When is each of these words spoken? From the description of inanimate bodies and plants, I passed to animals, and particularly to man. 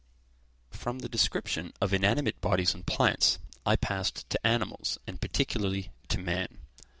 From 0.71 0.97
the 0.97 1.07
description 1.07 1.73
of 1.79 1.93
inanimate 1.93 2.41
bodies 2.41 2.73
and 2.73 2.83
plants, 2.87 3.37
I 3.67 3.75
passed 3.75 4.27
to 4.31 4.39
animals, 4.47 4.97
and 5.05 5.21
particularly 5.21 5.91
to 6.07 6.17
man. 6.17 6.57